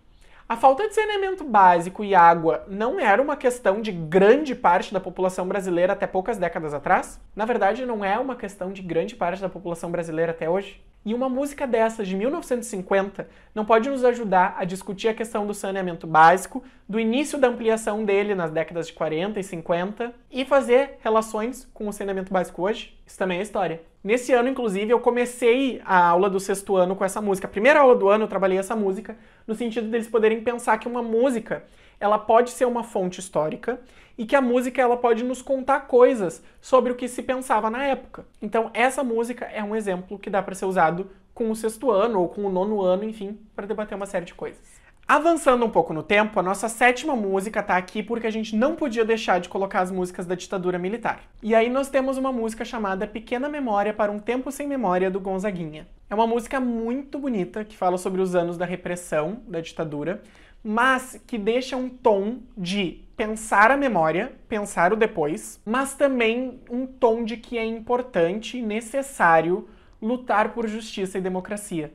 a 0.51 0.58
falta 0.58 0.86
de 0.86 0.93
saneamento 0.93 1.46
básico 1.46 2.03
e 2.03 2.13
água 2.13 2.65
não 2.67 3.00
era 3.00 3.22
uma 3.22 3.38
questão 3.38 3.79
de 3.81 3.89
grande 3.89 4.53
parte 4.53 4.93
da 4.93 5.00
população 5.00 5.48
brasileira 5.48 5.93
até 5.93 6.05
poucas 6.05 6.38
décadas 6.38 6.74
atrás? 6.74 7.22
Na 7.34 7.46
verdade, 7.46 7.86
não 7.86 8.03
é 8.03 8.20
uma 8.20 8.36
questão 8.36 8.74
de 8.74 8.81
grande 8.81 9.15
parte 9.15 9.41
da 9.41 9.48
população 9.48 9.89
brasileira 9.89 10.34
até 10.34 10.50
hoje? 10.50 10.84
E 11.03 11.15
uma 11.15 11.27
música 11.27 11.65
dessas 11.65 12.08
de 12.08 12.15
1950 12.15 13.27
não 13.55 13.65
pode 13.65 13.89
nos 13.89 14.05
ajudar 14.05 14.55
a 14.58 14.63
discutir 14.63 15.08
a 15.08 15.13
questão 15.15 15.48
do 15.48 15.53
saneamento 15.53 16.05
básico, 16.05 16.63
do 16.88 17.00
início 17.00 17.39
da 17.39 17.48
ampliação 17.48 18.05
dele 18.05 18.36
nas 18.36 18.51
décadas 18.51 18.86
de 18.86 18.93
40 18.93 19.39
e 19.39 19.43
50 19.43 20.13
e 20.29 20.46
fazer 20.46 21.00
relações 21.01 21.67
com 21.74 21.88
o 21.88 21.93
saneamento 21.93 22.31
básico 22.31 22.62
hoje? 22.62 22.96
Isso 23.05 23.17
também 23.17 23.39
é 23.39 23.41
história. 23.41 23.81
Nesse 24.03 24.31
ano, 24.31 24.50
inclusive, 24.50 24.91
eu 24.91 25.00
comecei 25.00 25.81
a 25.84 26.08
aula 26.08 26.29
do 26.29 26.39
sexto 26.39 26.75
ano 26.75 26.96
com 26.96 27.03
essa 27.03 27.20
música. 27.20 27.48
A 27.48 27.51
primeira 27.51 27.79
aula 27.79 27.96
do 27.96 28.08
ano 28.08 28.25
eu 28.25 28.27
trabalhei 28.27 28.60
essa 28.60 28.75
música, 28.75 29.17
no 29.48 29.55
sentido 29.55 29.88
deles 29.89 30.08
poderem 30.08 30.41
pensar 30.41 30.77
que 30.77 30.88
uma 30.88 31.01
música 31.01 31.63
ela 32.00 32.20
pode 32.20 32.51
ser 32.51 32.65
uma 32.65 32.84
fonte 32.84 33.20
histórica 33.20 33.79
e 34.18 34.25
que 34.25 34.36
a 34.36 34.41
música 34.41 34.82
ela 34.82 34.98
pode 34.98 35.24
nos 35.24 35.41
contar 35.41 35.82
coisas 35.82 36.44
sobre 36.60 36.91
o 36.91 36.96
que 36.96 37.08
se 37.08 37.24
pensava 37.24 37.70
na 37.70 37.84
época. 37.84 38.25
Então, 38.41 38.70
essa 38.74 39.03
música 39.03 39.46
é 39.46 39.63
um 39.63 39.75
exemplo 39.75 40.20
que 40.20 40.30
dá 40.30 40.41
para 40.41 40.56
ser 40.56 40.65
usado 40.65 41.10
com 41.34 41.50
o 41.50 41.56
sexto 41.56 41.91
ano 41.91 42.22
ou 42.22 42.30
com 42.30 42.44
o 42.44 42.51
nono 42.51 42.82
ano, 42.82 43.03
enfim, 43.03 43.39
para 43.56 43.65
debater 43.65 43.96
uma 43.96 44.06
série 44.06 44.25
de 44.25 44.34
coisas. 44.34 44.82
Avançando 45.08 45.65
um 45.65 45.70
pouco 45.70 45.94
no 45.94 46.03
tempo, 46.03 46.39
a 46.39 46.44
nossa 46.44 46.70
sétima 46.70 47.15
música 47.15 47.62
tá 47.62 47.75
aqui 47.75 48.01
porque 48.01 48.27
a 48.27 48.32
gente 48.32 48.56
não 48.56 48.77
podia 48.77 49.03
deixar 49.03 49.41
de 49.41 49.50
colocar 49.50 49.82
as 49.82 49.91
músicas 49.91 50.25
da 50.25 50.36
ditadura 50.36 50.80
militar. 50.80 51.22
E 51.44 51.53
aí 51.53 51.70
nós 51.70 51.89
temos 51.89 52.18
uma 52.18 52.32
música 52.32 52.63
chamada 52.63 53.06
Pequena 53.06 53.50
Memória 53.50 53.94
para 53.94 54.12
um 54.12 54.20
Tempo 54.20 54.51
Sem 54.51 54.68
Memória, 54.68 55.12
do 55.12 55.20
Gonzaguinha. 55.20 55.86
É 56.10 56.15
uma 56.15 56.27
música 56.27 56.62
muito 56.62 57.20
bonita 57.20 57.65
que 57.65 57.75
fala 57.75 57.98
sobre 57.98 58.22
os 58.22 58.36
anos 58.36 58.58
da 58.58 58.65
repressão 58.65 59.41
da 59.48 59.60
ditadura, 59.60 60.22
mas 60.63 61.22
que 61.25 61.38
deixa 61.38 61.75
um 61.75 61.89
tom 61.89 62.39
de 62.58 63.03
pensar 63.18 63.72
a 63.72 63.77
memória, 63.77 64.34
pensar 64.48 64.94
o 64.94 64.96
depois, 64.96 65.60
mas 65.65 65.94
também 65.94 66.60
um 66.70 66.86
tom 66.86 67.24
de 67.24 67.38
que 67.38 67.58
é 67.58 67.65
importante 67.65 68.58
e 68.58 68.62
necessário 68.62 69.68
lutar 70.01 70.53
por 70.53 70.68
justiça 70.68 71.18
e 71.18 71.22
democracia. 71.22 71.94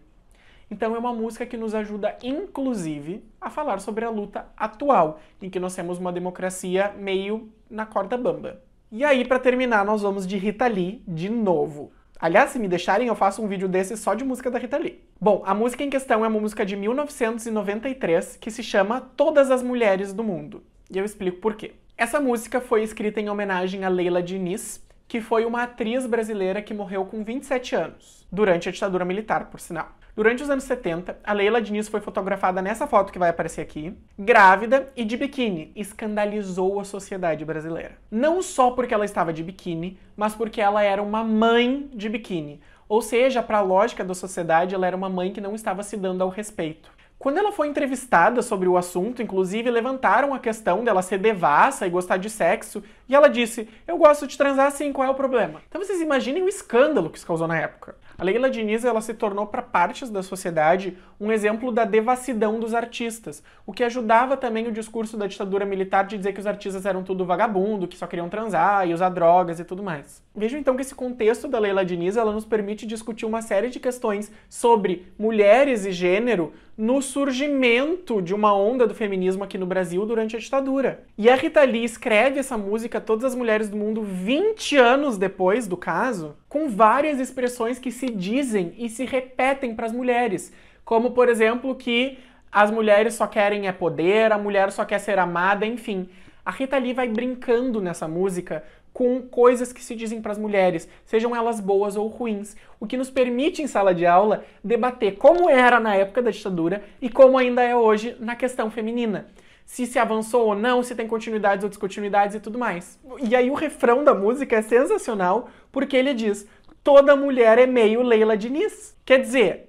Então 0.71 0.95
é 0.97 0.99
uma 0.99 1.13
música 1.13 1.47
que 1.47 1.57
nos 1.57 1.75
ajuda, 1.75 2.17
inclusive, 2.23 3.25
a 3.41 3.49
falar 3.49 3.81
sobre 3.81 4.05
a 4.05 4.11
luta 4.11 4.47
atual, 4.57 5.21
em 5.41 5.49
que 5.49 5.61
nós 5.61 5.75
temos 5.75 5.99
uma 5.99 6.13
democracia 6.13 6.93
meio 6.99 7.53
na 7.71 7.87
corda 7.87 8.17
bamba. 8.17 8.61
E 8.91 9.05
aí, 9.05 9.25
para 9.25 9.39
terminar, 9.39 9.85
nós 9.85 10.03
vamos 10.03 10.27
de 10.27 10.37
Rita 10.37 10.67
Lee 10.67 11.03
de 11.07 11.29
novo. 11.29 11.93
Aliás, 12.19 12.51
se 12.51 12.59
me 12.59 12.67
deixarem, 12.67 13.09
eu 13.09 13.15
faço 13.15 13.43
um 13.43 13.47
vídeo 13.47 13.69
desse 13.69 13.97
só 13.97 14.15
de 14.15 14.25
música 14.25 14.51
da 14.51 14.59
Rita 14.59 14.79
Lee. 14.79 15.03
Bom, 15.21 15.43
a 15.45 15.55
música 15.55 15.85
em 15.85 15.91
questão 15.91 16.25
é 16.25 16.29
uma 16.29 16.41
música 16.41 16.65
de 16.65 16.75
1993 16.75 18.37
que 18.37 18.51
se 18.51 18.63
chama 18.63 19.03
Todas 19.17 19.51
as 19.51 19.63
Mulheres 19.63 20.15
do 20.15 20.25
Mundo. 20.25 20.63
E 20.91 20.97
eu 20.97 21.05
explico 21.05 21.39
por 21.41 21.55
quê. 21.55 21.75
Essa 21.97 22.19
música 22.19 22.61
foi 22.61 22.83
escrita 22.83 23.21
em 23.21 23.29
homenagem 23.29 23.85
a 23.85 23.89
Leila 23.89 24.23
Diniz, 24.23 24.83
que 25.07 25.21
foi 25.21 25.45
uma 25.45 25.65
atriz 25.65 26.07
brasileira 26.07 26.63
que 26.63 26.73
morreu 26.73 27.05
com 27.05 27.23
27 27.23 27.77
anos, 27.77 28.27
durante 28.33 28.69
a 28.69 28.73
ditadura 28.73 29.05
militar, 29.05 29.51
por 29.51 29.61
sinal. 29.61 29.91
Durante 30.17 30.43
os 30.43 30.49
anos 30.49 30.65
70, 30.65 31.19
a 31.23 31.33
Leila 31.35 31.61
Diniz 31.61 31.89
foi 31.89 32.01
fotografada 32.01 32.63
nessa 32.63 32.87
foto 32.87 33.13
que 33.13 33.19
vai 33.19 33.29
aparecer 33.29 33.61
aqui, 33.61 33.95
grávida 34.19 34.91
e 34.97 35.05
de 35.05 35.15
biquíni. 35.15 35.71
Escandalizou 35.77 36.81
a 36.81 36.85
sociedade 36.85 37.45
brasileira. 37.45 37.99
Não 38.11 38.41
só 38.41 38.71
porque 38.71 38.95
ela 38.95 39.05
estava 39.05 39.31
de 39.31 39.43
biquíni, 39.43 39.99
mas 40.17 40.35
porque 40.35 40.59
ela 40.59 40.83
era 40.83 41.03
uma 41.03 41.23
mãe 41.23 41.91
de 41.93 42.09
biquíni. 42.09 42.63
Ou 42.89 43.03
seja, 43.03 43.43
para 43.43 43.59
a 43.59 43.61
lógica 43.61 44.03
da 44.03 44.15
sociedade, 44.15 44.75
ela 44.75 44.87
era 44.87 44.97
uma 44.97 45.11
mãe 45.11 45.35
que 45.35 45.41
não 45.41 45.55
estava 45.55 45.83
se 45.83 45.99
dando 45.99 46.23
ao 46.23 46.31
respeito. 46.31 46.91
Quando 47.19 47.37
ela 47.37 47.53
foi 47.53 47.69
entrevistada 47.69 48.41
sobre 48.41 48.69
o 48.69 48.79
assunto, 48.79 49.21
inclusive 49.21 49.71
levantaram 49.71 50.33
a 50.33 50.39
questão 50.39 50.83
dela 50.83 51.03
ser 51.03 51.19
devassa 51.19 51.87
e 51.87 51.91
gostar 51.91 52.17
de 52.17 52.31
sexo, 52.31 52.83
e 53.07 53.15
ela 53.15 53.29
disse: 53.29 53.69
Eu 53.87 53.99
gosto 53.99 54.27
de 54.27 54.37
transar 54.37 54.71
sim, 54.71 54.93
qual 54.93 55.09
é 55.09 55.11
o 55.11 55.15
problema? 55.15 55.61
Então 55.69 55.83
vocês 55.83 56.01
imaginem 56.01 56.43
o 56.43 56.49
escândalo 56.49 57.11
que 57.11 57.19
isso 57.19 57.27
causou 57.27 57.49
na 57.49 57.59
época. 57.59 57.97
A 58.19 58.25
Leila 58.25 58.49
Diniz 58.49 58.85
ela 58.85 59.01
se 59.01 59.13
tornou 59.13 59.47
para 59.47 59.61
partes 59.61 60.09
da 60.09 60.23
sociedade 60.23 60.97
um 61.21 61.33
exemplo 61.33 61.73
da 61.73 61.85
devassidão 61.85 62.61
dos 62.61 62.75
artistas, 62.75 63.43
o 63.67 63.73
que 63.73 63.85
ajudava 63.85 64.37
também 64.37 64.67
o 64.67 64.73
discurso 64.73 65.17
da 65.17 65.27
ditadura 65.27 65.65
militar 65.65 66.07
de 66.07 66.17
dizer 66.17 66.33
que 66.33 66.41
os 66.41 66.47
artistas 66.47 66.87
eram 66.87 67.03
tudo 67.03 67.25
vagabundo, 67.25 67.89
que 67.89 67.97
só 67.97 68.07
queriam 68.07 68.29
transar 68.29 68.89
e 68.89 68.95
usar 68.95 69.09
drogas 69.09 69.59
e 69.61 69.65
tudo 69.65 69.83
mais. 69.83 70.23
Vejam 70.35 70.61
então 70.61 70.77
que 70.77 70.83
esse 70.83 70.95
contexto 70.95 71.49
da 71.49 71.59
Leila 71.59 71.85
Diniz 71.85 72.17
ela 72.17 72.33
nos 72.33 72.45
permite 72.45 72.87
discutir 72.87 73.25
uma 73.25 73.41
série 73.41 73.71
de 73.71 73.81
questões 73.81 74.31
sobre 74.49 75.07
mulheres 75.19 75.87
e 75.87 75.93
gênero 75.93 76.53
no 76.77 77.01
surgimento 77.01 78.21
de 78.21 78.35
uma 78.35 78.55
onda 78.55 78.87
do 78.87 78.95
feminismo 78.95 79.43
aqui 79.43 79.57
no 79.57 79.65
Brasil 79.65 80.05
durante 80.05 80.37
a 80.37 80.39
ditadura. 80.39 81.05
E 81.17 81.31
a 81.31 81.35
Rita 81.35 81.63
Lee 81.63 81.85
escreve 81.85 82.39
essa 82.39 82.59
música 82.59 83.01
Todas 83.01 83.25
as 83.25 83.35
Mulheres 83.35 83.71
do 83.71 83.77
Mundo 83.77 84.03
20 84.03 84.77
anos 84.77 85.17
depois 85.17 85.67
do 85.67 85.77
caso, 85.77 86.37
com 86.51 86.69
várias 86.69 87.19
expressões 87.19 87.79
que 87.79 87.91
se 87.91 88.11
dizem 88.11 88.75
e 88.77 88.91
se 88.91 89.07
repetem 89.07 89.75
para 89.75 89.87
as 89.87 89.93
mulheres, 89.93 90.53
como 90.87 91.11
por 91.11 91.29
exemplo 91.29 91.75
que 91.75 92.17
as 92.51 92.71
mulheres 92.71 93.15
só 93.15 93.27
querem 93.27 93.67
é 93.67 93.73
poder, 93.73 94.33
a 94.33 94.39
mulher 94.39 94.71
só 94.71 94.85
quer 94.85 95.01
ser 95.01 95.19
amada, 95.19 95.67
enfim. 95.67 96.09
A 96.45 96.51
Rita 96.53 96.79
Lee 96.79 96.95
vai 96.95 97.09
brincando 97.09 97.83
nessa 97.83 98.07
música 98.07 98.65
com 98.93 99.21
coisas 99.21 99.75
que 99.75 99.85
se 99.85 99.95
dizem 99.95 100.23
para 100.23 100.33
as 100.33 100.39
mulheres, 100.39 100.89
sejam 101.05 101.37
elas 101.37 101.61
boas 101.61 101.97
ou 101.97 102.07
ruins, 102.07 102.57
o 102.81 102.87
que 102.87 102.97
nos 102.97 103.11
permite 103.11 103.61
em 103.61 103.67
sala 103.67 103.95
de 103.95 104.07
aula 104.07 104.45
debater 104.65 105.17
como 105.17 105.51
era 105.51 105.79
na 105.79 105.95
época 105.95 106.23
da 106.23 106.31
ditadura 106.31 106.83
e 107.03 107.11
como 107.11 107.37
ainda 107.37 107.63
é 107.63 107.77
hoje 107.77 108.17
na 108.19 108.35
questão 108.35 108.71
feminina. 108.71 109.27
Se 109.67 109.85
se 109.85 109.99
avançou 109.99 110.47
ou 110.47 110.55
não, 110.55 110.83
se 110.83 110.95
tem 110.95 111.09
continuidades 111.09 111.65
ou 111.65 111.69
descontinuidades 111.69 112.37
e 112.37 112.41
tudo 112.41 112.59
mais. 112.59 112.99
E 113.21 113.35
aí 113.35 113.51
o 113.51 113.55
refrão 113.55 114.05
da 114.05 114.15
música 114.15 114.57
é 114.57 114.63
sensacional 114.63 115.51
porque 115.73 115.97
ele 115.97 116.15
diz: 116.15 116.47
toda 116.83 117.17
mulher 117.17 117.59
é 117.59 117.67
meio 117.67 118.03
Leila 118.03 118.37
Diniz. 118.37 118.97
Quer 119.05 119.19
dizer, 119.19 119.66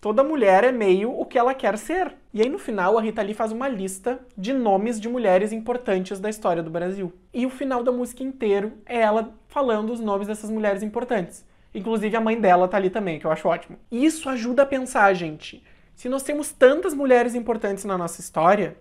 Toda 0.00 0.24
mulher 0.24 0.64
é 0.64 0.72
meio 0.72 1.12
o 1.12 1.26
que 1.26 1.38
ela 1.38 1.52
quer 1.52 1.76
ser. 1.76 2.14
E 2.32 2.40
aí 2.40 2.48
no 2.48 2.58
final 2.58 2.96
a 2.96 3.02
Rita 3.02 3.20
Lee 3.20 3.34
faz 3.34 3.52
uma 3.52 3.68
lista 3.68 4.18
de 4.36 4.52
nomes 4.52 4.98
de 4.98 5.10
mulheres 5.10 5.52
importantes 5.52 6.18
da 6.18 6.30
história 6.30 6.62
do 6.62 6.70
Brasil. 6.70 7.12
E 7.34 7.44
o 7.44 7.50
final 7.50 7.84
da 7.84 7.92
música 7.92 8.22
inteiro 8.22 8.72
é 8.86 9.00
ela 9.00 9.34
falando 9.48 9.92
os 9.92 10.00
nomes 10.00 10.26
dessas 10.26 10.48
mulheres 10.48 10.82
importantes. 10.82 11.44
Inclusive 11.74 12.16
a 12.16 12.20
mãe 12.20 12.40
dela 12.40 12.66
tá 12.66 12.78
ali 12.78 12.88
também, 12.88 13.18
que 13.18 13.26
eu 13.26 13.30
acho 13.30 13.46
ótimo. 13.46 13.78
Isso 13.92 14.28
ajuda 14.30 14.62
a 14.62 14.66
pensar, 14.66 15.12
gente. 15.12 15.62
Se 15.94 16.08
nós 16.08 16.22
temos 16.22 16.50
tantas 16.50 16.94
mulheres 16.94 17.34
importantes 17.34 17.84
na 17.84 17.98
nossa 17.98 18.22
história, 18.22 18.78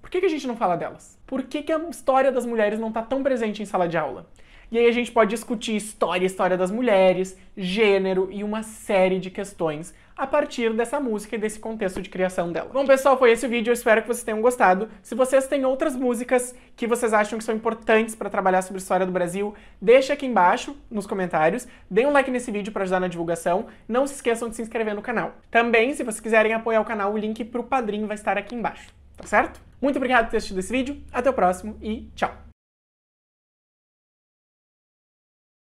por 0.00 0.08
que, 0.08 0.20
que 0.20 0.26
a 0.26 0.30
gente 0.30 0.46
não 0.46 0.56
fala 0.56 0.76
delas? 0.76 1.18
Por 1.26 1.42
que, 1.42 1.62
que 1.62 1.72
a 1.72 1.78
história 1.88 2.30
das 2.30 2.46
mulheres 2.46 2.78
não 2.78 2.88
está 2.88 3.02
tão 3.02 3.24
presente 3.24 3.60
em 3.60 3.66
sala 3.66 3.88
de 3.88 3.98
aula? 3.98 4.26
E 4.70 4.78
aí 4.78 4.86
a 4.86 4.92
gente 4.92 5.10
pode 5.10 5.30
discutir 5.30 5.74
história, 5.74 6.24
história 6.24 6.56
das 6.56 6.70
mulheres, 6.70 7.36
gênero 7.56 8.28
e 8.30 8.44
uma 8.44 8.62
série 8.62 9.18
de 9.18 9.30
questões 9.30 9.92
a 10.16 10.26
partir 10.26 10.74
dessa 10.74 11.00
música 11.00 11.34
e 11.34 11.38
desse 11.38 11.58
contexto 11.58 12.02
de 12.02 12.10
criação 12.10 12.52
dela. 12.52 12.68
Bom, 12.72 12.86
pessoal, 12.86 13.18
foi 13.18 13.32
esse 13.32 13.46
o 13.46 13.48
vídeo. 13.48 13.70
Eu 13.70 13.74
espero 13.74 14.02
que 14.02 14.06
vocês 14.06 14.22
tenham 14.22 14.42
gostado. 14.42 14.88
Se 15.02 15.14
vocês 15.14 15.46
têm 15.46 15.64
outras 15.64 15.96
músicas 15.96 16.54
que 16.76 16.86
vocês 16.86 17.14
acham 17.14 17.38
que 17.38 17.44
são 17.44 17.54
importantes 17.54 18.14
para 18.14 18.28
trabalhar 18.28 18.60
sobre 18.60 18.82
história 18.82 19.06
do 19.06 19.12
Brasil, 19.12 19.54
deixa 19.80 20.12
aqui 20.12 20.26
embaixo 20.26 20.76
nos 20.90 21.06
comentários. 21.06 21.66
Deem 21.90 22.06
um 22.06 22.12
like 22.12 22.30
nesse 22.30 22.50
vídeo 22.50 22.70
para 22.70 22.82
ajudar 22.82 23.00
na 23.00 23.08
divulgação. 23.08 23.66
Não 23.88 24.06
se 24.06 24.14
esqueçam 24.14 24.50
de 24.50 24.56
se 24.56 24.62
inscrever 24.62 24.94
no 24.94 25.00
canal. 25.00 25.32
Também, 25.50 25.94
se 25.94 26.04
vocês 26.04 26.20
quiserem 26.20 26.52
apoiar 26.52 26.82
o 26.82 26.84
canal, 26.84 27.14
o 27.14 27.18
link 27.18 27.42
para 27.46 27.60
o 27.60 27.64
padrinho 27.64 28.06
vai 28.06 28.14
estar 28.14 28.36
aqui 28.36 28.54
embaixo. 28.54 28.92
Tá 29.16 29.26
certo? 29.26 29.58
Muito 29.80 29.96
obrigado 29.96 30.26
por 30.26 30.32
ter 30.32 30.36
assistido 30.36 30.60
esse 30.60 30.70
vídeo. 30.70 31.00
Até 31.10 31.30
o 31.30 31.32
próximo 31.32 31.78
e 31.80 32.10
tchau! 32.14 32.49